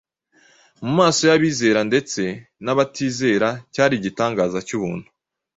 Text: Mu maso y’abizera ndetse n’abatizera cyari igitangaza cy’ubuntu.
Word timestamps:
Mu 0.83 0.91
maso 0.99 1.21
y’abizera 1.29 1.79
ndetse 1.89 2.21
n’abatizera 2.63 3.49
cyari 3.73 3.93
igitangaza 3.99 4.57
cy’ubuntu. 4.67 5.07